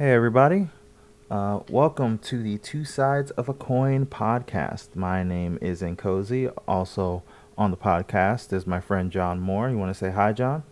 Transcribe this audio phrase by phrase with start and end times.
[0.00, 0.68] Hey, everybody.
[1.28, 4.94] Uh, welcome to the Two Sides of a Coin podcast.
[4.94, 6.56] My name is Nkosi.
[6.68, 7.24] Also
[7.56, 9.68] on the podcast is my friend John Moore.
[9.68, 10.62] You want to say hi, John?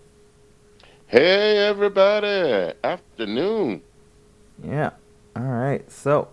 [1.08, 2.72] Hey, everybody.
[2.84, 3.82] Afternoon.
[4.62, 4.90] Yeah.
[5.34, 5.90] All right.
[5.90, 6.29] So,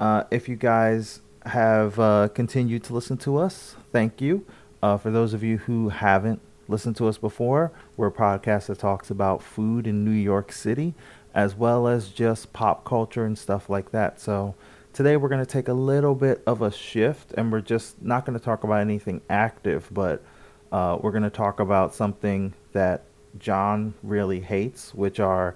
[0.00, 4.44] uh, if you guys have uh, continued to listen to us, thank you.
[4.82, 8.80] Uh, for those of you who haven't listened to us before, we're a podcast that
[8.80, 10.94] talks about food in New York City
[11.34, 14.20] as well as just pop culture and stuff like that.
[14.20, 14.54] So
[14.92, 18.26] today we're going to take a little bit of a shift and we're just not
[18.26, 20.22] going to talk about anything active, but
[20.70, 23.04] uh, we're going to talk about something that
[23.38, 25.54] John really hates, which are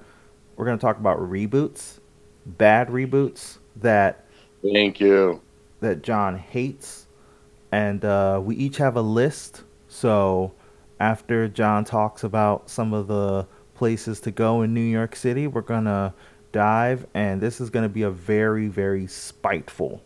[0.56, 1.98] we're going to talk about reboots,
[2.46, 4.24] bad reboots that
[4.62, 5.42] Thank you.
[5.80, 7.06] that John hates,
[7.72, 9.64] and uh, we each have a list.
[9.88, 10.52] So
[10.98, 15.46] after John talks about some of the places to go in New York City.
[15.46, 16.12] We're going to
[16.52, 20.02] dive, and this is going to be a very, very spiteful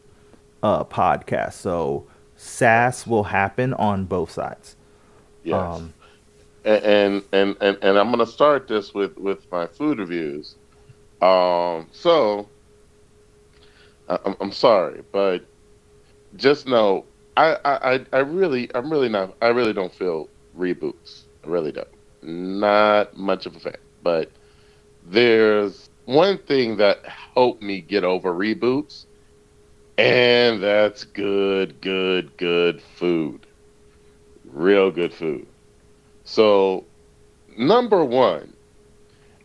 [0.62, 1.54] uh, podcast.
[1.54, 4.76] So, sass will happen on both sides.
[5.44, 5.54] Yes.
[5.56, 5.94] Um,
[6.64, 10.56] and, and and and I'm going to start this with with my food reviews.
[11.22, 12.48] Um, so
[14.08, 15.44] I'm, I'm sorry, but
[16.36, 17.04] just know
[17.36, 21.22] I, I I really I'm really not I really don't feel reboots.
[21.44, 21.88] I really don't
[22.22, 23.76] not much of a fan.
[24.02, 24.30] But
[25.06, 29.06] there's one thing that helped me get over reboots,
[29.98, 33.46] and that's good, good, good food.
[34.44, 35.46] Real good food.
[36.24, 36.84] So,
[37.56, 38.52] number one,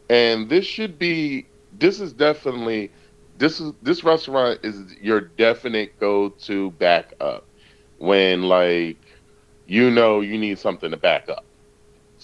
[0.09, 1.45] and this should be,
[1.77, 2.91] this is definitely,
[3.37, 7.45] this is this restaurant is your definite go-to backup
[7.97, 8.97] when like
[9.67, 11.45] you know you need something to back up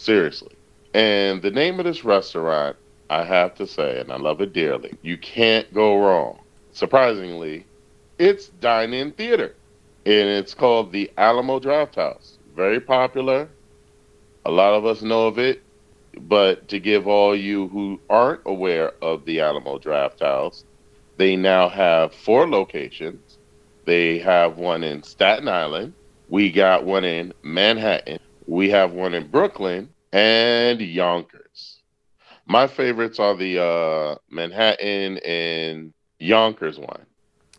[0.01, 0.55] Seriously.
[0.95, 2.75] And the name of this restaurant,
[3.11, 6.39] I have to say, and I love it dearly, you can't go wrong.
[6.71, 7.67] Surprisingly,
[8.17, 9.53] it's Dine In Theater.
[10.07, 12.37] And it's called the Alamo Drafthouse.
[12.55, 13.47] Very popular.
[14.43, 15.61] A lot of us know of it.
[16.17, 20.63] But to give all you who aren't aware of the Alamo Drafthouse,
[21.17, 23.37] they now have four locations.
[23.85, 25.93] They have one in Staten Island.
[26.27, 28.17] We got one in Manhattan.
[28.51, 31.79] We have one in Brooklyn and Yonkers.
[32.45, 37.05] My favorites are the uh, Manhattan and Yonkers one,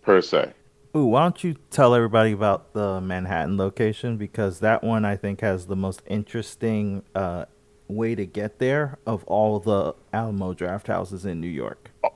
[0.02, 0.52] per se.
[0.94, 4.18] Ooh, why don't you tell everybody about the Manhattan location?
[4.18, 7.46] Because that one I think has the most interesting uh,
[7.88, 11.90] way to get there of all the Alamo draft houses in New York.
[12.04, 12.14] Oh,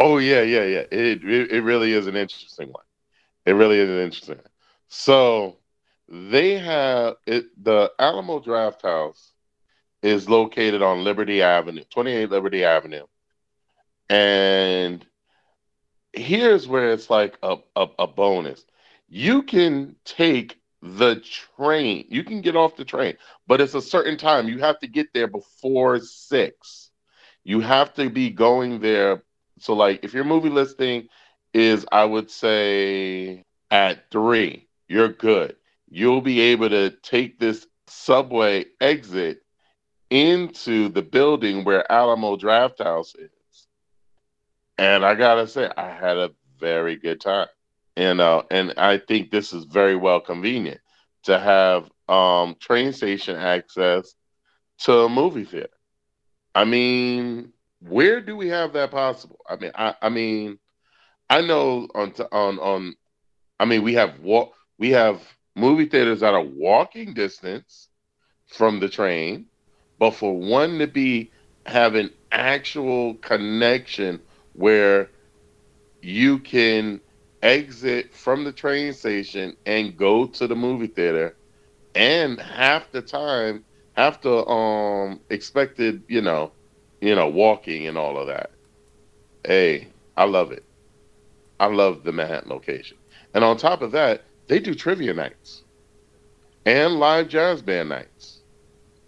[0.00, 0.84] oh yeah, yeah, yeah.
[0.90, 2.84] It, it, it really is an interesting one.
[3.44, 4.38] It really is an interesting.
[4.38, 4.48] One.
[4.88, 5.58] So
[6.08, 7.46] they have it.
[7.62, 9.32] The Alamo Draft House
[10.02, 13.06] is located on Liberty Avenue, 28 Liberty Avenue,
[14.08, 15.04] and
[16.12, 18.64] here's where it's like a, a, a bonus.
[19.08, 21.16] You can take the
[21.56, 22.06] train.
[22.08, 23.16] You can get off the train,
[23.46, 24.48] but it's a certain time.
[24.48, 26.90] You have to get there before six.
[27.44, 29.22] You have to be going there.
[29.58, 31.08] So, like, if your movie listing
[31.52, 35.56] is, I would say, at three, you're good
[35.88, 39.38] you'll be able to take this subway exit
[40.10, 43.30] into the building where Alamo Draft House is.
[44.78, 47.48] And I gotta say, I had a very good time.
[47.96, 50.80] You know, and I think this is very well convenient
[51.24, 54.14] to have um, train station access
[54.80, 55.70] to a movie theater.
[56.54, 59.38] I mean, where do we have that possible?
[59.48, 60.58] I mean, I, I mean,
[61.30, 62.94] I know on on on.
[63.58, 65.22] I mean, we have walk, we have
[65.56, 67.88] movie theaters that are walking distance
[68.46, 69.46] from the train,
[69.98, 71.32] but for one to be
[71.66, 74.22] have an actual connection
[74.54, 75.10] where
[76.02, 77.00] you can
[77.42, 81.36] exit from the train station and go to the movie theater
[81.94, 83.64] and half the time
[83.94, 86.52] have to um expected you know
[87.00, 88.50] you know walking and all of that.
[89.44, 90.64] Hey i love it.
[91.60, 92.98] I love the manhattan location.
[93.34, 95.64] And on top of that they do trivia nights
[96.64, 98.42] and live jazz band nights.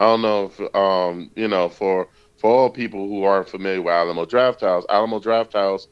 [0.00, 3.92] I don't know if um, you know for for all people who aren't familiar with
[3.92, 5.88] Alamo Draft House, Alamo Draft House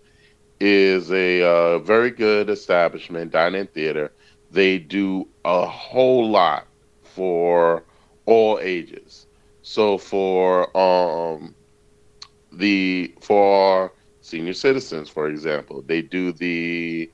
[0.61, 4.13] is a uh, very good establishment, dine-in theater.
[4.51, 6.69] They do a whole lot
[7.03, 7.85] for
[8.27, 9.27] all ages.
[9.63, 11.55] So for um,
[12.53, 17.11] the for senior citizens, for example, they do the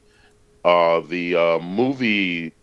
[0.65, 2.55] uh, the uh, movie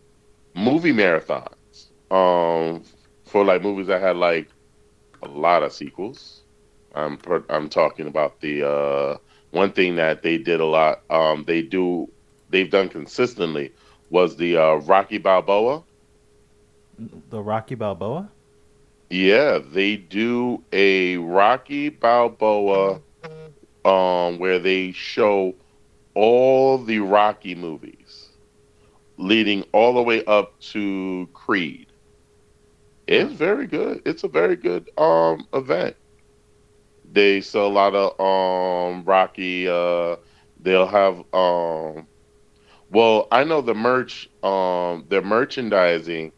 [0.56, 2.84] movie marathons um,
[3.26, 4.50] for like movies that had like
[5.22, 6.44] a lot of sequels.
[6.94, 7.20] I'm
[7.50, 9.18] I'm talking about the uh,
[9.52, 12.08] one thing that they did a lot, um, they do,
[12.50, 13.74] they've done consistently,
[14.10, 15.84] was the uh, Rocky Balboa.
[17.30, 18.32] The Rocky Balboa.
[19.10, 23.02] Yeah, they do a Rocky Balboa,
[23.86, 25.56] um, where they show
[26.20, 28.32] all the Rocky movies,
[29.18, 31.94] leading all the way up to Creed.
[33.08, 34.02] It's very good.
[34.06, 35.96] It's a very good um event.
[37.06, 39.68] They sell a lot of um Rocky.
[39.68, 40.18] Uh,
[40.60, 42.08] they'll have um.
[42.90, 44.30] Well, I know the merch.
[44.44, 46.34] Um, their merchandising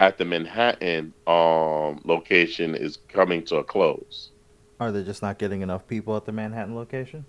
[0.00, 4.32] at the Manhattan um location is coming to a close.
[4.80, 7.26] Are they just not getting enough people at the Manhattan location?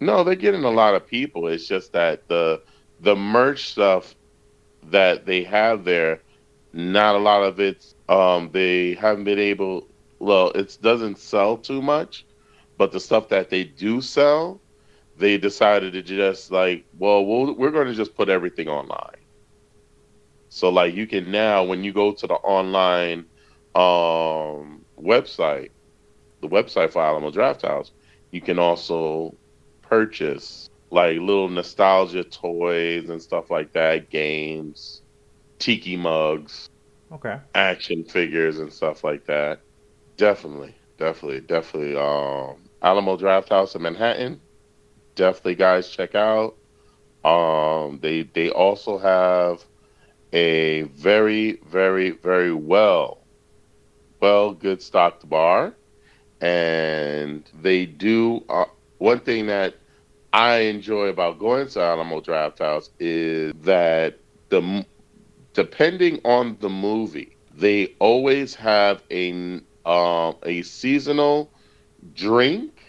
[0.00, 1.46] No, they're getting a lot of people.
[1.48, 2.62] It's just that the
[3.00, 4.14] the merch stuff
[4.82, 6.22] that they have there,
[6.72, 9.88] not a lot of it's um they haven't been able
[10.20, 12.26] well, it doesn't sell too much,
[12.78, 14.62] but the stuff that they do sell,
[15.16, 19.16] they decided to just like, well, we'll we're going to just put everything online.
[20.48, 23.26] So like you can now when you go to the online
[23.74, 25.70] um website,
[26.42, 27.92] the website for Alamo Draft House,
[28.32, 29.38] you can also
[29.90, 35.02] purchase like little nostalgia toys and stuff like that, games,
[35.60, 36.68] tiki mugs,
[37.12, 37.38] Okay.
[37.54, 39.62] action figures and stuff like that.
[40.16, 41.96] Definitely, definitely, definitely.
[41.96, 44.42] Um, Alamo Draft House in Manhattan.
[45.16, 46.56] Definitely, guys, check out.
[47.24, 49.64] Um, they they also have
[50.32, 53.26] a very, very, very well,
[54.20, 55.76] well, good stocked bar,
[56.40, 58.66] and they do uh,
[58.98, 59.79] one thing that
[60.32, 64.84] I enjoy about going to Alamo Draft House is that the
[65.54, 69.32] depending on the movie, they always have a
[69.84, 71.52] um, a seasonal
[72.14, 72.80] drink,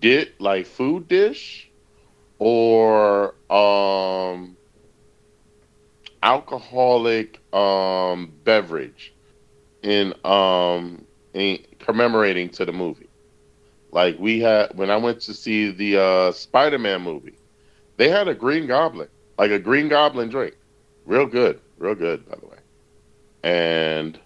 [0.00, 1.70] did like food dish,
[2.38, 4.56] or um,
[6.22, 9.14] alcoholic um, beverage
[9.82, 13.09] in um, in commemorating to the movie.
[13.92, 17.38] Like we had when I went to see the uh, Spider-Man movie,
[17.96, 19.08] they had a Green Goblin,
[19.38, 20.56] like a Green Goblin drink,
[21.04, 22.58] real good, real good, by the way.
[23.42, 24.18] And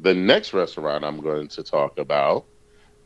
[0.00, 2.44] the next restaurant I'm going to talk about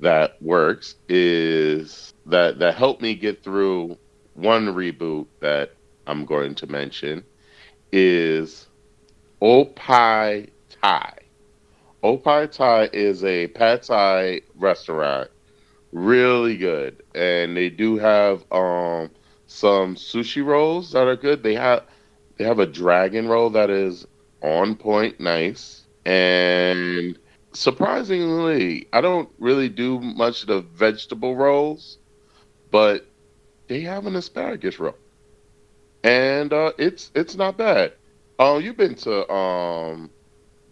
[0.01, 3.97] that works is that that helped me get through
[4.35, 5.73] one reboot that
[6.07, 7.25] I'm going to mention
[7.93, 8.67] is
[9.41, 10.51] Opai
[10.83, 11.19] Thai.
[12.03, 15.31] Opai Thai is a pad Thai restaurant,
[15.95, 19.13] really good, and they do have um
[19.47, 21.45] some sushi rolls that are good.
[21.45, 21.87] They have
[22.39, 24.07] they have a dragon roll that is
[24.43, 27.19] on point, nice, and
[27.55, 31.99] surprisingly, I don't really do much of the vegetable rolls,
[32.71, 33.07] but
[33.69, 34.99] they have an asparagus roll,
[36.03, 37.95] and uh, it's it's not bad.
[38.39, 40.13] Oh, you've been to um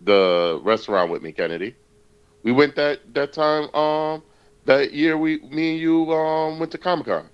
[0.01, 1.77] the restaurant with me, Kennedy.
[2.45, 4.25] We went that that time um
[4.67, 7.31] that year we me and you um went to Comic Con.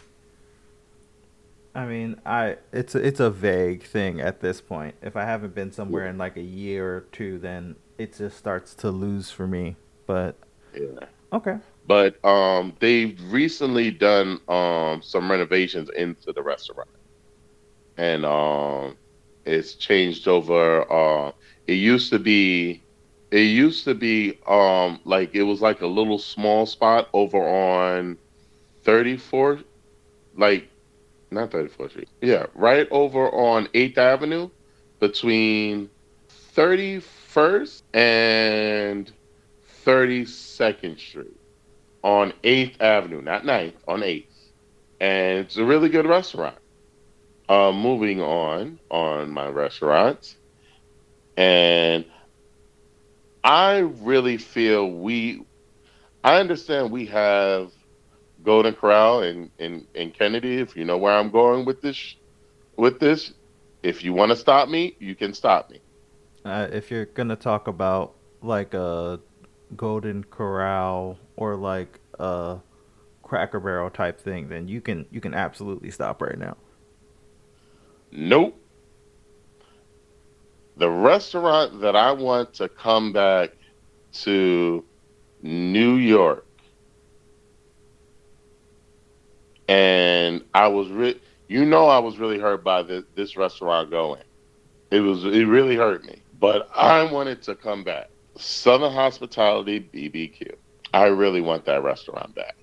[1.74, 4.96] I mean, I it's a, it's a vague thing at this point.
[5.02, 6.08] If I haven't been somewhere Yeah.
[6.08, 9.78] in like a year or two, then it just starts to lose for me.
[10.06, 10.40] But
[10.74, 11.06] Yeah.
[11.32, 16.88] okay, But um they've recently done um some renovations into the restaurant.
[17.98, 18.98] And um
[19.46, 21.32] it's changed over uh
[21.66, 22.87] it used to be
[23.30, 28.16] it used to be um like it was like a little small spot over on
[28.84, 29.64] 34th
[30.36, 30.68] like
[31.30, 32.08] not 34th Street.
[32.20, 34.50] Yeah, right over on 8th Avenue
[34.98, 35.90] between
[36.56, 39.12] 31st and
[39.84, 41.36] 32nd Street
[42.02, 44.24] on 8th Avenue, not 9th, on 8th.
[45.00, 46.56] And it's a really good restaurant.
[47.48, 50.36] Uh, moving on on my restaurants.
[51.36, 52.04] And
[53.44, 55.42] I really feel we,
[56.24, 57.72] I understand we have
[58.42, 62.16] Golden Corral and, and, and Kennedy, if you know where I'm going with this,
[62.76, 63.32] with this,
[63.82, 65.80] if you want to stop me, you can stop me.
[66.44, 69.20] uh, if you're gonna talk about like a
[69.76, 72.58] Golden Corral or like a
[73.22, 76.56] Cracker Barrel type thing, then you can you can absolutely stop right now.
[78.10, 78.58] Nope.
[80.78, 83.50] The restaurant that I want to come back
[84.22, 84.84] to
[85.42, 86.46] New York,
[89.68, 94.22] and I was re- you know I was really hurt by this, this restaurant going.
[94.92, 98.10] It was it really hurt me, but I wanted to come back.
[98.36, 100.54] Southern Hospitality BBQ.
[100.94, 102.56] I really want that restaurant back.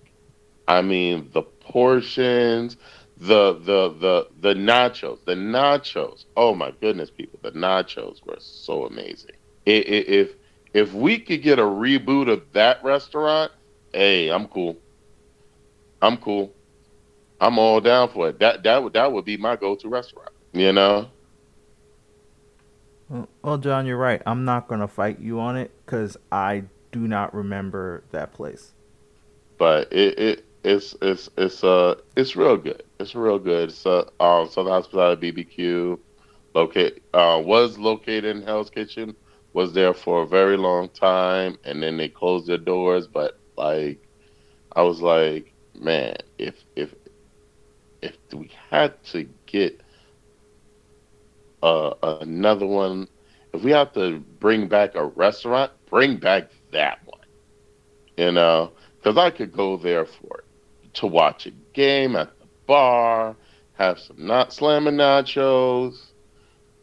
[0.70, 2.78] I mean, the portions,
[3.18, 6.26] the the the the nachos, the nachos.
[6.36, 9.36] Oh my goodness, people, the nachos were so amazing.
[9.66, 10.36] if
[10.74, 13.52] if we could get a reboot of that restaurant,
[13.94, 14.78] hey, I'm cool.
[16.02, 16.54] I'm cool.
[17.40, 18.40] I'm all down for it.
[18.40, 20.30] That that would that would be my go-to restaurant.
[20.54, 21.10] You know.
[23.42, 24.22] Well, John, you're right.
[24.26, 28.74] I'm not gonna fight you on it because I do not remember that place.
[29.58, 32.84] But it, it it's it's it's uh it's real good.
[33.00, 33.70] It's real good.
[33.70, 36.00] It's uh um Southern Hospitality BBQ,
[36.56, 39.16] locate uh was located in Hell's Kitchen,
[39.54, 43.08] was there for a very long time, and then they closed their doors.
[43.08, 44.02] But like,
[44.76, 46.96] I was like, man, if if
[48.02, 49.82] if we had to get
[51.64, 53.08] uh, another one,
[53.54, 57.20] if we have to bring back a restaurant, bring back that one.
[58.18, 60.45] You know, because I could go there for it
[60.96, 63.36] to watch a game at the bar,
[63.74, 65.96] have some not slamming nachos,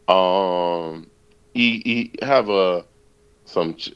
[0.09, 1.11] um,
[1.54, 2.85] eat, eat have a
[3.45, 3.95] some ch-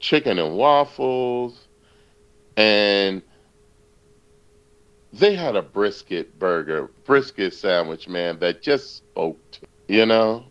[0.00, 1.68] chicken and waffles,
[2.56, 3.22] and
[5.12, 10.44] they had a brisket burger, brisket sandwich, man, that just spoke to me, you know.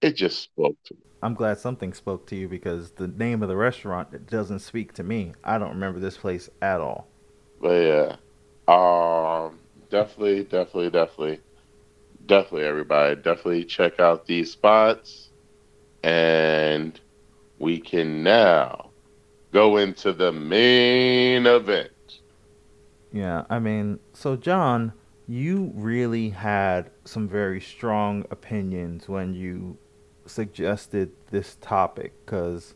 [0.00, 1.00] It just spoke to me.
[1.20, 5.02] I'm glad something spoke to you because the name of the restaurant doesn't speak to
[5.02, 5.32] me.
[5.42, 7.08] I don't remember this place at all.
[7.60, 8.16] But yeah,
[8.68, 9.58] um,
[9.90, 11.40] definitely, definitely, definitely,
[12.26, 15.30] definitely, everybody, definitely check out these spots,
[16.02, 16.98] and
[17.58, 18.90] we can now
[19.52, 22.20] go into the main event.
[23.12, 24.92] Yeah, I mean, so John,
[25.26, 29.78] you really had some very strong opinions when you
[30.26, 32.74] suggested this topic because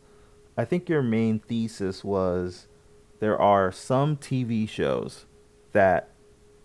[0.57, 2.69] I think your main thesis was
[3.23, 5.27] there are some TV shows
[5.71, 6.09] that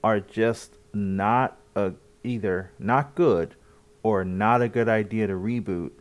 [0.03, 3.53] are just not a, either not good
[4.01, 5.91] or not a good idea to reboot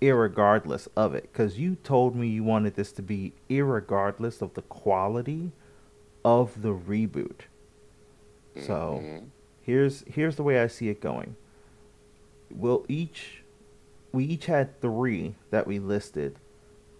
[0.00, 4.62] irregardless of it because you told me you wanted this to be irregardless of the
[4.62, 5.50] quality
[6.24, 7.40] of the reboot
[8.54, 9.24] so mm-hmm.
[9.62, 11.34] here's here's the way i see it going
[12.52, 13.42] we'll each
[14.12, 16.38] we each had three that we listed.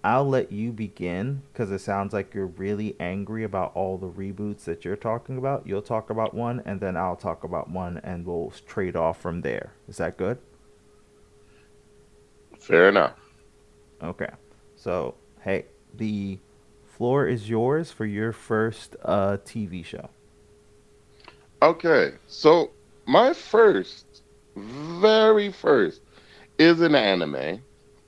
[0.05, 4.65] I'll let you begin because it sounds like you're really angry about all the reboots
[4.65, 5.67] that you're talking about.
[5.67, 9.41] You'll talk about one, and then I'll talk about one, and we'll trade off from
[9.41, 9.73] there.
[9.89, 10.39] Is that good?
[12.59, 13.19] Fair enough.
[14.03, 14.31] Okay.
[14.77, 16.39] So, hey, the
[16.87, 20.11] floor is yours for your first uh, TV show.
[21.61, 22.13] Okay.
[22.29, 22.71] So,
[23.07, 24.23] my first,
[24.55, 26.03] very first
[26.59, 27.63] is an anime,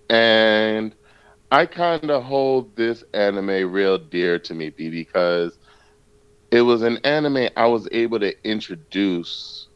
[0.08, 0.94] and
[1.50, 5.58] I kind of hold this anime real dear to me, B, because
[6.50, 9.68] it was an anime I was able to introduce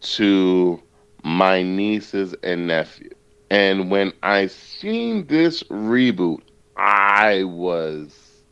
[0.00, 0.82] to
[1.24, 3.10] my nieces and nephew.
[3.50, 6.42] And when I seen this reboot,
[6.76, 8.44] I was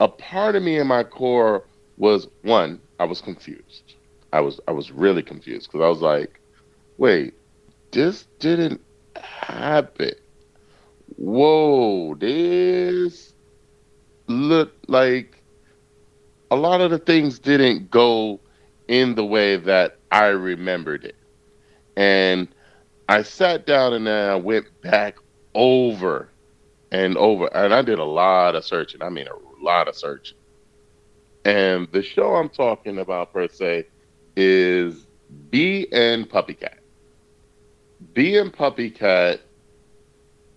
[0.00, 3.94] a part of me in my core was one, I was confused.
[4.32, 6.40] I was I was really confused because I was like,
[6.98, 7.34] wait,
[7.92, 8.80] this didn't
[9.16, 10.12] happen.
[11.22, 13.32] Whoa, this
[14.26, 15.40] looked like
[16.50, 18.40] a lot of the things didn't go
[18.88, 21.14] in the way that I remembered it.
[21.96, 22.48] And
[23.08, 25.14] I sat down and I went back
[25.54, 26.28] over
[26.90, 27.46] and over.
[27.54, 29.00] And I did a lot of searching.
[29.00, 30.38] I mean, a lot of searching.
[31.44, 33.86] And the show I'm talking about, per se,
[34.34, 35.06] is
[35.50, 36.78] Bee and Puppycat.
[38.12, 39.38] Bee and Puppycat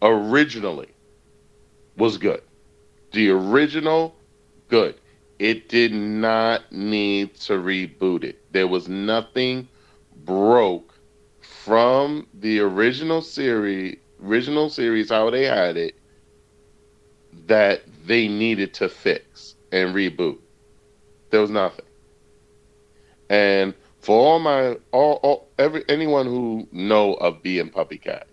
[0.05, 0.89] originally
[1.97, 2.41] was good.
[3.11, 4.15] The original,
[4.67, 4.95] good.
[5.39, 8.51] It did not need to reboot it.
[8.51, 9.67] There was nothing
[10.23, 10.93] broke
[11.41, 15.95] from the original series, original series how they had it
[17.47, 20.37] that they needed to fix and reboot.
[21.31, 21.85] There was nothing.
[23.29, 28.23] And for all my all, all every anyone who know of Bee and Puppycat.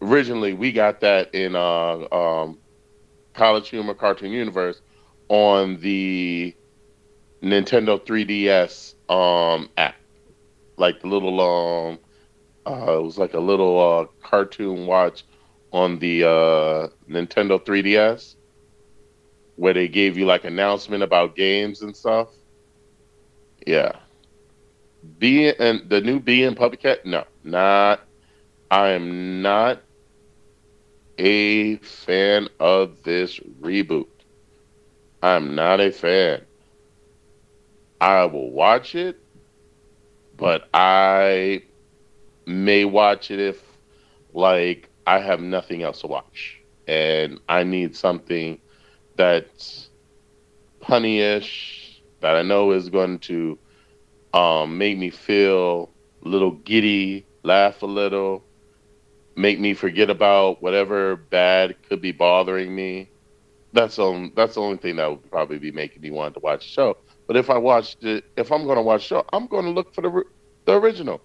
[0.00, 2.58] Originally, we got that in uh, um,
[3.34, 4.80] College Humor Cartoon Universe
[5.28, 6.54] on the
[7.42, 9.96] Nintendo 3DS um, app,
[10.76, 11.98] like the little um,
[12.66, 15.24] uh, it was like a little uh, cartoon watch
[15.72, 18.36] on the uh, Nintendo 3DS
[19.56, 22.28] where they gave you like announcement about games and stuff.
[23.66, 23.92] Yeah.
[25.18, 28.00] Being and the new Bee and Puppycat, no, not.
[28.70, 29.82] I am not
[31.18, 34.06] a fan of this reboot.
[35.22, 36.42] I'm not a fan.
[38.00, 39.18] I will watch it,
[40.36, 41.62] but I
[42.46, 43.62] may watch it if
[44.32, 48.58] like I have nothing else to watch and I need something
[49.16, 49.90] that's
[50.80, 53.58] punnyish that I know is going to
[54.32, 55.90] um, make me feel
[56.24, 58.47] a little giddy, laugh a little,
[59.38, 63.08] make me forget about whatever bad could be bothering me.
[63.72, 66.66] That's on that's the only thing that would probably be making me want to watch
[66.66, 66.96] the show.
[67.26, 69.70] But if I watched it, if I'm going to watch the show, I'm going to
[69.70, 70.24] look for the
[70.64, 71.20] the original.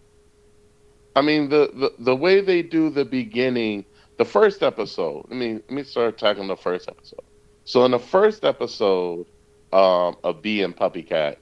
[1.16, 3.86] I mean, the, the the way they do the beginning,
[4.18, 5.26] the first episode.
[5.30, 7.24] Let me let me start tackling the first episode.
[7.66, 9.26] So in the first episode
[9.72, 11.40] um, of Bee and Puppy Cat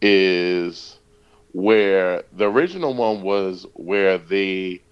[0.00, 0.98] is
[1.52, 4.82] where the original one was where they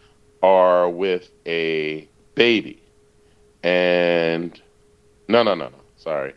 [0.42, 2.82] are with a baby,
[3.62, 4.60] and
[5.28, 6.34] no, no, no, no, sorry,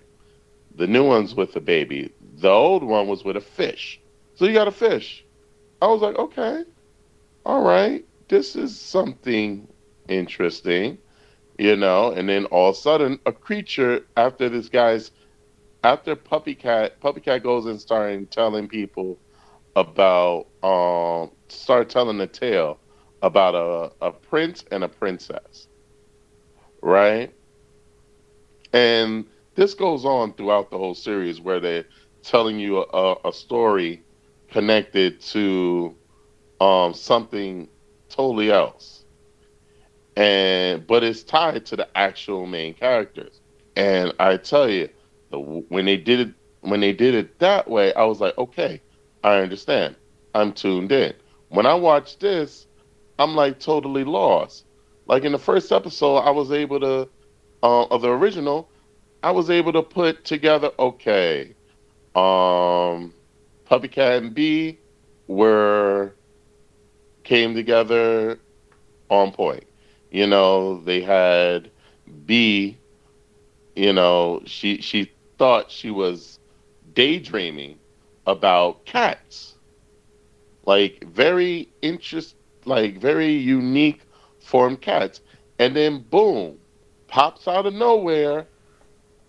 [0.75, 2.11] the new one's with a baby.
[2.37, 3.99] The old one was with a fish.
[4.35, 5.23] So you got a fish.
[5.81, 6.63] I was like, okay,
[7.45, 9.67] all right, this is something
[10.07, 10.97] interesting,
[11.57, 12.11] you know.
[12.11, 15.11] And then all of a sudden, a creature after this guy's
[15.83, 19.19] after Puppy Cat, Puppy Cat goes and starting telling people
[19.75, 22.80] about um start telling the tale
[23.21, 25.67] about a, a prince and a princess.
[26.81, 27.33] Right?
[28.73, 29.25] And
[29.55, 31.85] this goes on throughout the whole series where they're
[32.23, 34.01] telling you a, a story
[34.49, 35.95] connected to
[36.59, 37.67] um, something
[38.09, 39.03] totally else.
[40.15, 43.39] And but it's tied to the actual main characters.
[43.75, 44.89] And I tell you,
[45.31, 48.81] the, when they did it when they did it that way, I was like, okay,
[49.23, 49.95] I understand.
[50.35, 51.13] I'm tuned in.
[51.49, 52.67] When I watched this,
[53.21, 54.65] I'm like totally lost.
[55.07, 57.09] Like in the first episode, I was able to
[57.63, 58.71] uh, of the original,
[59.23, 61.55] I was able to put together okay.
[62.15, 63.13] Um
[63.65, 64.79] Puppy Cat and Bee
[65.27, 66.15] were
[67.23, 68.39] came together
[69.09, 69.65] on point.
[70.11, 71.71] You know, they had
[72.25, 72.81] Bee,
[73.75, 76.39] you know, she she thought she was
[76.93, 77.79] daydreaming
[78.25, 79.57] about cats.
[80.65, 84.01] Like very interest like very unique
[84.39, 85.21] form cats.
[85.59, 86.57] And then boom,
[87.07, 88.47] pops out of nowhere,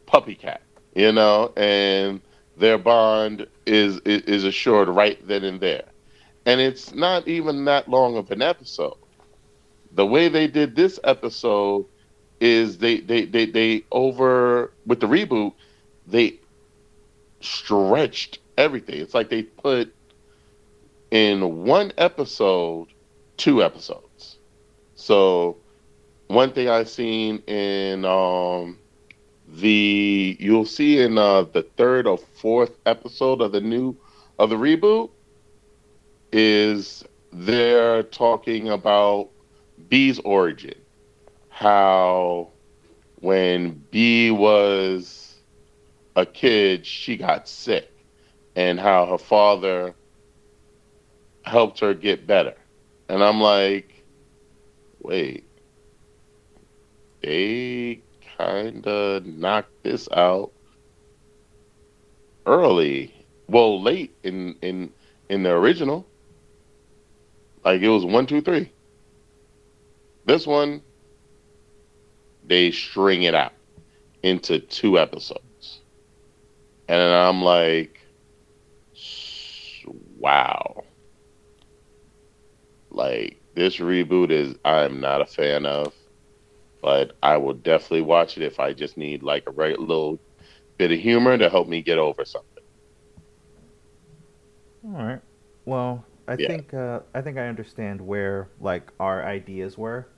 [0.07, 0.63] puppy cat.
[0.95, 2.21] You know, and
[2.57, 5.85] their bond is, is assured right then and there
[6.47, 8.97] and it's not even that long of an episode.
[9.93, 11.87] The way they did this episode
[12.41, 15.53] is they they they, they over with the reboot
[16.07, 16.41] they
[17.41, 19.01] stretched everything.
[19.01, 19.95] It's like they put
[21.11, 22.89] in one episode
[23.37, 24.39] two episodes.
[24.95, 25.57] So
[26.29, 28.79] one thing I've seen in um
[29.49, 33.97] the you'll see in uh, the third or fourth episode of the new
[34.39, 35.11] of the reboot
[36.33, 39.29] is they're talking about
[39.89, 40.75] Bee's origin.
[41.51, 42.49] How
[43.21, 45.35] when Bee was
[46.17, 47.91] a kid, she got sick,
[48.57, 49.95] and how her father
[51.45, 52.55] helped her get better.
[53.09, 54.05] And I'm like,
[55.01, 55.45] wait,
[57.23, 58.03] they
[58.39, 60.53] kind of knocked this out
[62.47, 63.15] early.
[63.49, 64.91] Well, late in in
[65.29, 66.07] in the original.
[67.65, 68.71] Like it was one, two, three.
[70.25, 70.83] This one,
[72.45, 73.53] they string it out
[74.23, 75.81] into two episodes.
[76.89, 78.01] And I'm like,
[80.19, 80.85] wow.
[82.95, 85.93] Like, this reboot is, I'm not a fan of,
[86.83, 90.19] but I will definitely watch it if I just need like a right little
[90.79, 92.49] bit of humor to help me get over something.
[94.85, 95.21] All right.
[95.65, 96.49] Well, I yeah.
[96.49, 100.09] think uh, I think I understand where like our ideas were,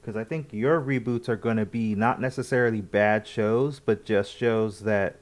[0.00, 4.36] because I think your reboots are going to be not necessarily bad shows, but just
[4.36, 5.16] shows that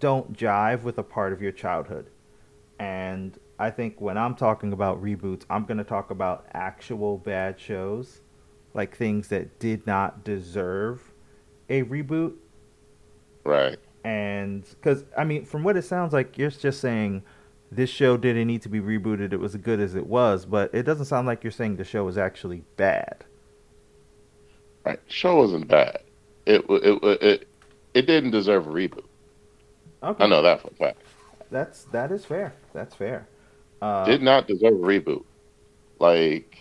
[0.00, 2.06] don't jive with a part of your childhood.
[2.78, 7.60] And I think when I'm talking about reboots, I'm going to talk about actual bad
[7.60, 8.20] shows,
[8.74, 11.12] like things that did not deserve
[11.68, 12.34] a reboot.
[13.44, 13.78] Right.
[14.04, 17.22] And because I mean, from what it sounds like, you're just saying
[17.70, 19.32] this show didn't need to be rebooted.
[19.32, 21.84] It was as good as it was, but it doesn't sound like you're saying the
[21.84, 23.24] show was actually bad.
[24.84, 26.00] Right, show wasn't bad.
[26.46, 27.48] It it it
[27.94, 29.04] it didn't deserve a reboot.
[30.02, 30.98] Okay, I know that for a fact.
[31.50, 32.54] That's that is fair.
[32.72, 33.28] That's fair.
[33.82, 35.24] Uh, Did not deserve a reboot.
[35.98, 36.56] Like,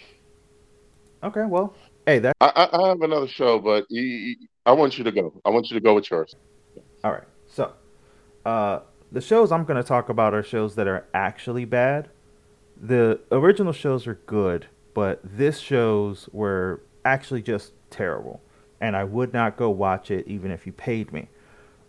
[1.23, 1.75] okay, well,
[2.07, 3.85] hey, that I, I have another show, but
[4.65, 5.31] I want you to go.
[5.45, 6.35] I want you to go with yours.
[7.03, 7.73] All right, so
[8.43, 8.79] uh,
[9.11, 12.09] the shows I'm going to talk about are shows that are actually bad.
[12.75, 18.41] The original shows are good, but this shows were actually just terrible,
[18.79, 21.27] and I would not go watch it even if you paid me.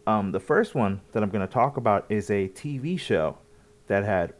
[0.06, 3.38] Um, the first one that I'm going to talk about is a TV show
[3.86, 4.34] that had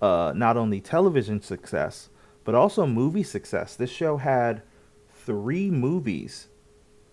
[0.00, 2.08] uh, not only television success
[2.46, 3.74] but also movie success.
[3.74, 4.62] This show had
[5.12, 6.46] three movies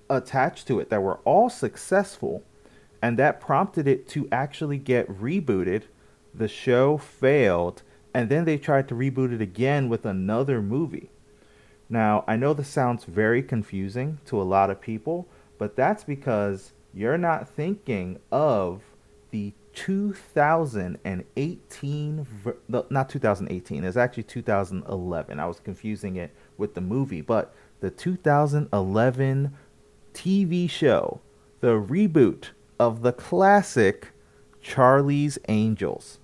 [0.08, 2.44] attached to it that were all successful,
[3.02, 5.84] and that prompted it to actually get rebooted.
[6.36, 7.82] The show failed,
[8.14, 11.10] and then they tried to reboot it again with another movie.
[11.90, 16.74] Now, I know this sounds very confusing to a lot of people, but that's because
[16.94, 18.84] you're not thinking of
[19.32, 22.28] the 2018
[22.68, 29.54] not 2018 it's actually 2011 i was confusing it with the movie but the 2011
[30.14, 31.20] tv show
[31.62, 34.10] the reboot of the classic
[34.62, 36.20] charlie's angels.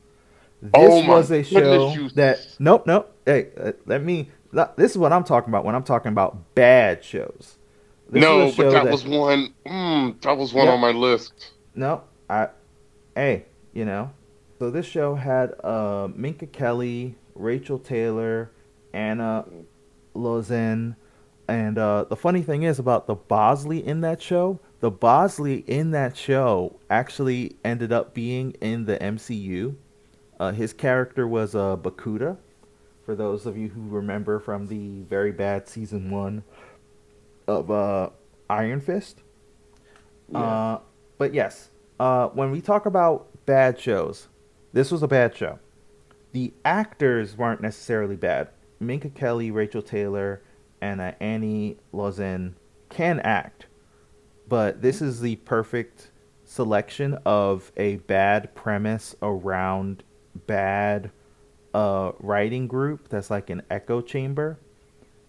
[0.61, 4.29] This oh was a show that nope nope hey uh, let me
[4.75, 7.57] this is what i'm talking about when i'm talking about bad shows.
[8.09, 11.51] This no but that, that, was one mm, that was one on my list.
[11.75, 12.49] No i
[13.15, 14.11] hey, you know.
[14.59, 18.51] So this show had uh, Minka Kelly, Rachael Taylor,
[18.93, 19.43] Annie
[20.15, 20.95] Ilonzeh,
[21.47, 24.59] and uh, the funny thing is about the Bosley in that show.
[24.81, 29.75] The Bosley in that show actually ended up being in the MCU.
[30.39, 32.37] Uh, his character was uh, Bakuto.
[33.05, 36.43] For those of you who remember from the very bad season one
[37.47, 38.11] of uh,
[38.49, 39.23] Iron Fist.
[40.31, 40.39] Yeah.
[40.39, 40.79] Uh,
[41.17, 41.69] but yes,
[41.99, 44.27] uh, when we talk about bad shows,
[44.73, 45.59] this was a bad show.
[46.31, 48.49] The actors weren't necessarily bad.
[48.79, 50.41] Minka Kelly, Rachael Taylor,
[50.81, 52.53] and uh, Annie Ilonzeh
[52.89, 53.67] can act,
[54.47, 56.11] but this is the perfect
[56.45, 60.03] selection of a bad premise around
[60.47, 61.11] bad
[61.73, 64.57] uh, writing group that's like an echo chamber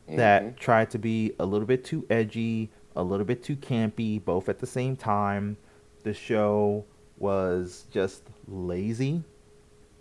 [0.06, 0.16] mm-hmm.
[0.16, 4.48] that tried to be a little bit too edgy, a little bit too campy, both
[4.48, 5.56] at the same time
[6.02, 6.84] the show
[7.18, 9.22] was just lazy.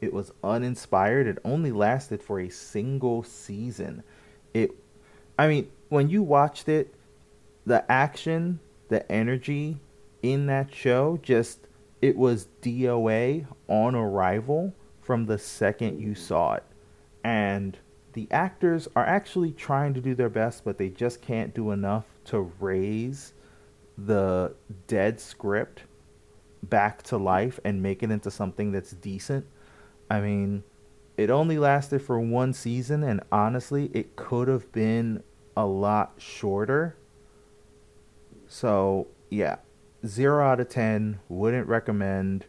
[0.01, 1.27] It was uninspired.
[1.27, 4.03] It only lasted for a single season.
[4.53, 4.71] It
[5.38, 6.93] I mean, when you watched it,
[7.65, 9.79] the action, the energy
[10.21, 11.67] in that show just
[12.01, 16.63] it was DOA on arrival from the second you saw it.
[17.23, 17.77] And
[18.13, 22.05] the actors are actually trying to do their best, but they just can't do enough
[22.25, 23.33] to raise
[23.97, 24.53] the
[24.88, 25.83] dead script
[26.63, 29.45] back to life and make it into something that's decent.
[30.09, 30.63] I mean,
[31.17, 35.23] it only lasted for one season, and honestly, it could have been
[35.55, 36.95] a lot shorter.
[38.47, 39.57] So, yeah,
[40.05, 42.45] zero out of 10, wouldn't recommend.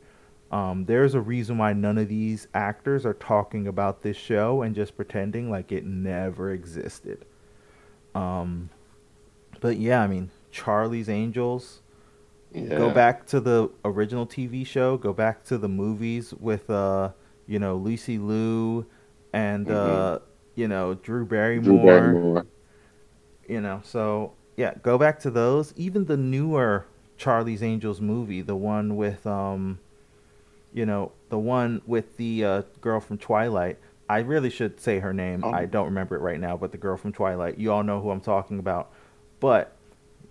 [0.50, 4.74] Um, there's a reason why none of these actors are talking about this show and
[4.74, 7.24] just pretending like it never existed.
[8.14, 8.70] Um,
[9.60, 11.80] but yeah, I mean, Charlie's Angels
[12.52, 12.78] yeah.
[12.78, 14.96] Go back to the original TV show.
[14.96, 17.10] Go back to the movies with uh,
[17.46, 18.86] you know, Lucy Liu
[19.32, 20.14] and uh, mm-hmm.
[20.14, 20.18] uh,
[20.54, 21.64] you know, Drew Barrymore.
[21.64, 22.46] Drew Barrymore.
[23.48, 25.72] You know, so yeah, go back to those.
[25.76, 26.86] Even the newer
[27.16, 29.78] Charlie's Angels movie, the one with um,
[30.72, 33.78] you know, the one with the uh, girl from Twilight.
[34.08, 35.44] I really should say her name.
[35.44, 35.52] Oh.
[35.52, 37.58] I don't remember it right now, but the girl from Twilight.
[37.58, 38.92] You all know who I'm talking about.
[39.38, 39.76] But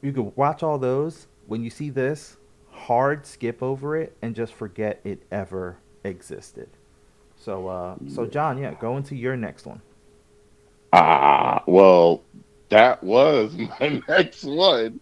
[0.02, 2.38] you could watch all those when you see this,
[2.72, 6.70] hard skip over it and just forget it ever existed.
[7.36, 9.82] So, uh, so John, yeah, go into your next one.
[10.94, 12.22] Ah, well,
[12.70, 15.00] that was my next one.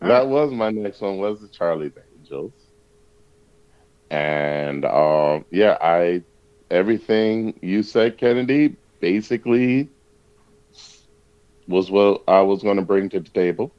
[0.00, 1.16] That was my next one.
[1.18, 2.52] Was the Charlie's Angels,
[4.10, 6.22] and um, yeah, I
[6.70, 9.88] everything you said, Kennedy, basically
[11.66, 13.72] was what I was going to bring to the table.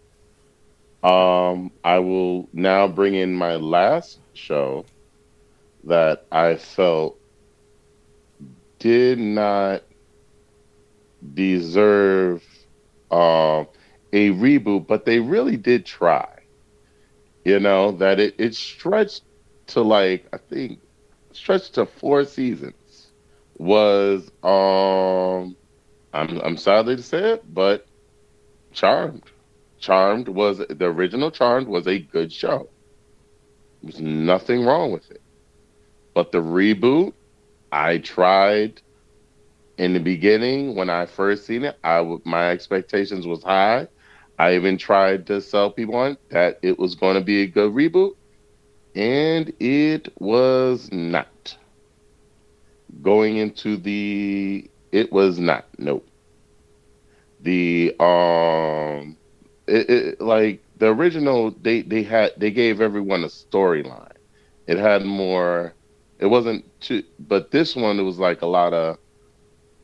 [1.04, 4.86] Um, I will now bring in my last show
[5.84, 7.20] that I felt
[8.80, 9.84] did not
[11.34, 12.44] deserve
[13.12, 13.66] uh,
[14.14, 16.28] a reboot, but they really did try.
[17.46, 19.24] You know, that it, it stretched
[19.68, 20.80] to like, I think,
[21.32, 22.76] stretched to four seasons.
[23.58, 25.56] Was, um,
[26.14, 27.88] I'm, I'm sadly to say it, but
[28.74, 29.24] Charmed.
[29.80, 32.70] Charmed was the original Charmed was a good show.
[33.84, 35.22] There's nothing wrong with it.
[36.13, 37.13] But the reboot,
[37.72, 38.82] I tried
[39.78, 41.78] in the beginning when I first seen it.
[41.84, 43.88] I my expectations was high.
[44.40, 47.74] I even tried to sell people on that it was going to be a good
[47.74, 48.13] reboot.
[48.96, 51.58] and it was not.
[53.02, 55.68] Going into the, it was not.
[55.78, 56.08] Nope.
[57.42, 59.18] The um,
[59.68, 61.52] it, it like the original.
[61.52, 64.14] They they had they gave everyone a storyline.
[64.68, 65.74] It had more.
[66.20, 68.98] It wasn't too, but this one it was like a lot of,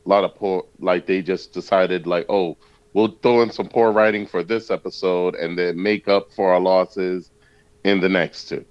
[0.04, 0.64] a lot of poor.
[0.78, 2.56] Like they just decided like, oh,
[2.92, 6.60] we'll throw in some poor writing for this episode and then make up for our
[6.60, 7.30] losses
[7.84, 8.64] in the next two.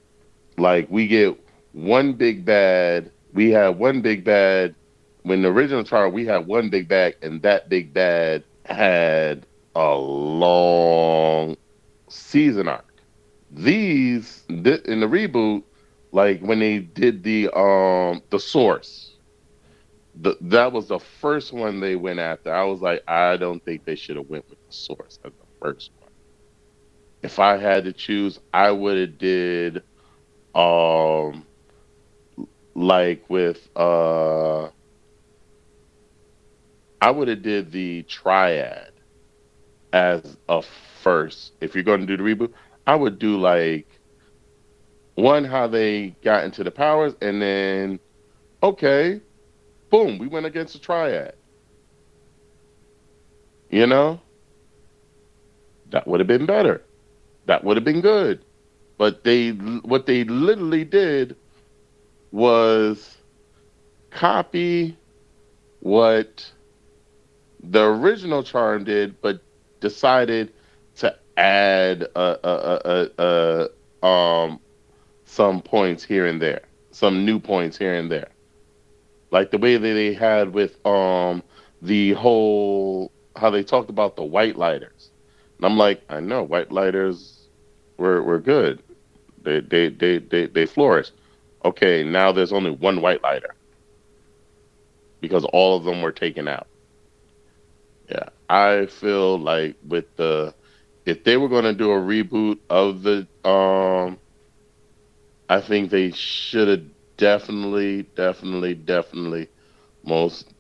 [0.58, 1.40] Like we get
[1.74, 3.12] one big bad.
[3.34, 4.76] We have one big bad.
[5.24, 9.96] When the original trial, we had one big bad, and that big bad had a
[9.96, 11.56] long
[12.10, 12.86] season arc.
[13.52, 15.64] These in the reboot,
[16.12, 19.18] like when they did the um the source,
[20.16, 22.54] the, that was the first one they went after.
[22.54, 25.46] I was like, I don't think they should have went with the source as the
[25.62, 26.10] first one.
[27.24, 29.84] If I had to choose, I would have did
[30.56, 31.48] um
[32.76, 34.70] like with uh
[37.02, 38.93] I would have did the triad
[39.94, 40.62] as a
[41.02, 41.54] first.
[41.62, 42.52] If you're going to do the reboot,
[42.86, 43.88] I would do like
[45.16, 48.00] one how they got into the powers, and then
[48.62, 49.22] okay,
[49.90, 51.36] boom, we went against the triad.
[53.70, 54.20] You know,
[55.92, 56.82] that would have been better.
[57.46, 58.44] That would have been good.
[58.98, 61.36] But they, what they literally did
[62.32, 63.18] was
[64.12, 64.98] copy
[65.80, 66.52] what
[67.62, 69.42] the original charm did, but
[69.84, 70.54] decided
[70.98, 73.70] to add a, a,
[74.04, 74.62] a, um
[75.26, 78.30] some points here and there, some new points here and there,
[79.32, 81.44] like the way that they had with um
[81.82, 85.12] the whole how they talked about the white lighters,
[85.58, 87.50] and I'm like, I know white lighters
[87.98, 88.84] were were good,
[89.44, 91.14] they they they they, they flourished.
[91.66, 93.56] Okay, now there's only one white lighter
[95.22, 96.68] because all of them were taken out.
[98.10, 100.56] Yeah, I feel like with the
[101.06, 104.20] if they were going to do a reboot of the um
[105.50, 106.86] I think they should have
[107.18, 109.50] definitely definitely definitely
[110.04, 110.54] most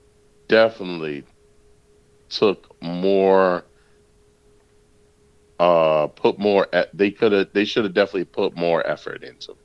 [0.49, 1.25] definitely
[2.29, 3.65] took more
[5.59, 9.57] uh put more they could have they should have definitely put more effort into it.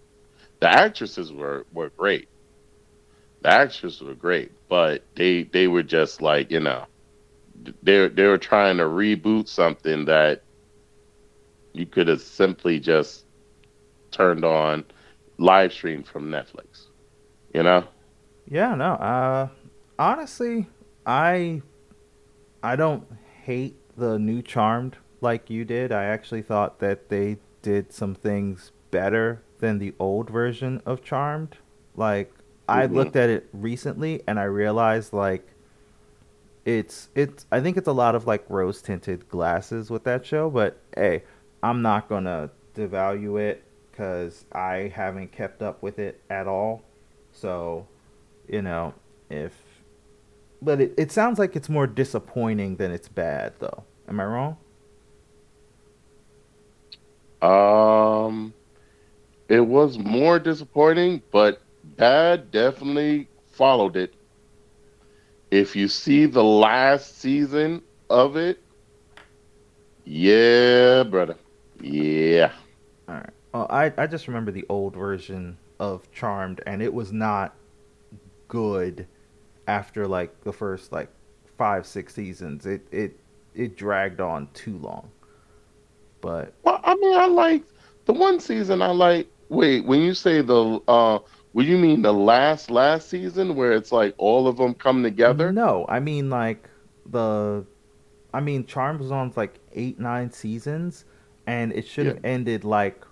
[0.61, 2.29] The actresses were were great.
[3.43, 6.87] The actresses were great, but they they were just like, you know,
[7.83, 10.43] they they were trying to reboot something that
[11.73, 13.25] you could have simply just
[14.11, 14.85] turned on
[15.39, 16.87] live stream from Netflix.
[17.55, 17.85] You know?
[18.49, 18.93] Yeah, no.
[18.95, 19.49] Uh
[19.99, 20.67] honestly,
[21.07, 21.63] I
[22.63, 23.07] I don't
[23.45, 25.93] hate the new Charmed like you did.
[25.93, 31.57] I actually thought that they did some things better than the old version of Charmed.
[31.97, 32.33] Like
[32.69, 32.97] I mm-hmm.
[32.97, 35.47] looked at it recently and I realized like
[36.69, 40.51] it's it's I think it's a lot of like rose tinted glasses with that show,
[40.51, 41.23] but hey,
[41.63, 46.83] I'm not gonna devalue it because I haven't kept up with it at all.
[47.33, 47.87] So,
[48.47, 48.93] you know,
[49.31, 49.55] if
[50.61, 53.85] but it, it sounds like it's more disappointing than it's bad though.
[54.07, 54.59] Am I wrong?
[57.41, 58.53] Um
[59.49, 61.63] it was more disappointing, but
[61.97, 64.13] bad definitely followed it
[65.51, 68.63] if you see the last season of it,
[70.05, 71.37] yeah, brother.
[71.81, 72.53] Yeah.
[73.09, 73.31] All right.
[73.53, 77.55] Well, I, I just remember the old version of Charmed, and it was not
[78.49, 79.07] good
[79.67, 81.11] after like the first like
[81.57, 82.67] five six seasons.
[82.67, 83.19] It it
[83.55, 85.11] it dragged on too long.
[86.21, 87.65] But well, I mean, I like
[88.07, 88.83] the one season.
[88.83, 89.29] I like.
[89.51, 91.19] Wait, when you say the uh
[91.53, 95.53] what you mean the last last season where it's like all of them come together?
[95.53, 96.69] No, I mean like
[97.07, 97.65] the,
[98.33, 101.05] I mean Charmed was on like eight nine seasons,
[101.47, 102.31] and it should have yeah.
[102.31, 103.05] ended like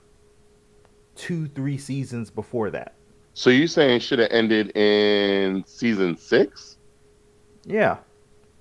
[1.15, 2.95] two three seasons before that.
[3.35, 6.79] So you're saying it should have ended in season six?
[7.65, 7.99] Yeah,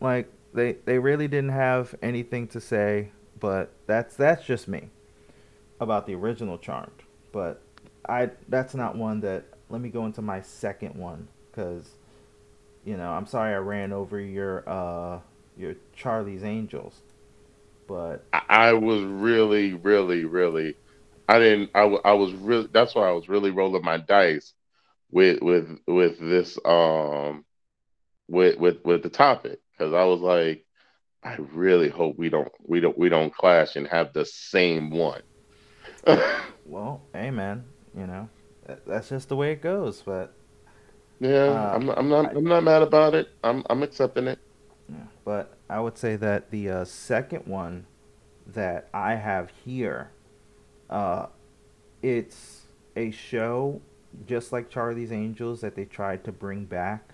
[0.01, 4.89] like they they really didn't have anything to say, but that's that's just me
[5.79, 7.03] about the original Charmed.
[7.31, 7.61] But
[8.07, 11.95] I that's not one that let me go into my second one because
[12.85, 15.19] you know I'm sorry I ran over your uh
[15.57, 17.01] your Charlie's Angels,
[17.87, 20.75] but I was really, really, really,
[21.27, 21.71] I didn't.
[21.75, 22.67] I, I was really.
[22.71, 24.53] That's why I was really rolling my dice
[25.11, 27.45] with with with this um
[28.27, 30.65] with with with the topic because I was like,
[31.23, 35.21] I really hope we don't we don't we don't clash and have the same one.
[36.65, 37.63] well, hey man,
[37.95, 38.29] You know,
[38.85, 40.01] that's just the way it goes.
[40.01, 40.33] But
[41.19, 43.29] yeah, uh, I'm, I'm not I, I'm not mad about it.
[43.43, 44.39] I'm I'm accepting it.
[45.23, 47.87] But I would say that the uh, second one
[48.45, 50.11] that I have here,
[50.89, 51.27] uh,
[52.03, 53.81] it's a show
[54.27, 57.13] just like Charlie's Angels that they tried to bring back.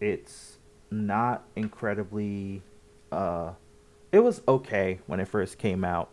[0.00, 0.58] It's
[0.90, 2.62] not incredibly.
[3.10, 3.52] Uh,
[4.12, 6.10] it was okay when it first came out,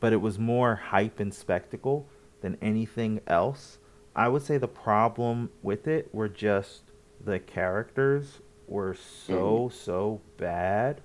[0.00, 2.06] but it was more hype and spectacle
[2.42, 3.78] than anything else.
[4.16, 6.84] I would say the problem with it were just
[7.22, 9.72] the characters were so mm.
[9.72, 11.02] so bad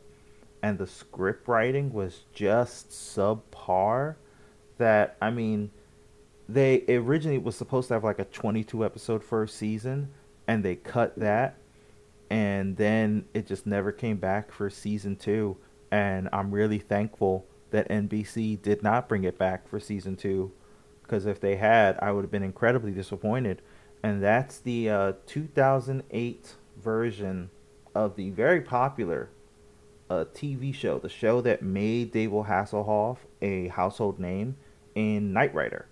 [0.64, 4.16] and the script writing was just subpar
[4.78, 5.72] that I mean
[6.48, 10.10] they originally was supposed to have like a 22 episode first season
[10.48, 11.58] and they cut that
[12.30, 15.58] and then it just never came back for season 2
[15.92, 20.52] and I'm really thankful that NBC did not bring it back for season 2
[21.12, 23.62] because if they had I would have been incredibly disappointed
[24.02, 27.50] and that's the uh, 2008 version
[27.94, 29.30] of the very popular
[30.10, 34.56] uh, TV show, the show that made David Hasselhoff a household name
[34.96, 35.86] in Knight Rider.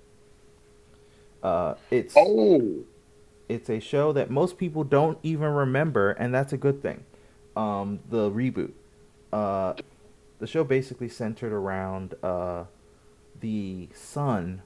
[1.44, 2.86] Uh, it's oh,
[3.50, 7.04] it's a show that most people don't even remember, and that's a good thing.
[7.58, 8.72] Um, the reboot.
[9.32, 9.74] Uh,
[10.40, 12.66] the show basically centered around uh,
[13.40, 14.64] the son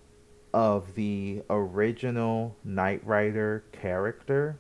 [0.54, 4.58] of the original Knight Rider character